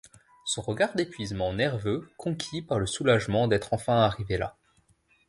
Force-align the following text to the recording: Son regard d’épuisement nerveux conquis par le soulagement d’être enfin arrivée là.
Son 0.45 0.63
regard 0.63 0.95
d’épuisement 0.95 1.53
nerveux 1.53 2.09
conquis 2.17 2.63
par 2.63 2.79
le 2.79 2.87
soulagement 2.87 3.47
d’être 3.47 3.71
enfin 3.71 3.97
arrivée 3.97 4.39
là. 4.39 4.57